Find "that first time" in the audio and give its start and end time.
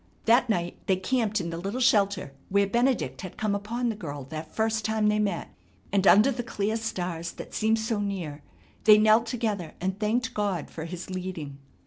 4.31-5.05